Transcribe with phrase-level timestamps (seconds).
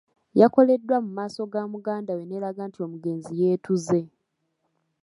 [0.41, 3.99] Yakoledwa mu maaso ga muganda we n’eraga nti omugenzi yeetuze.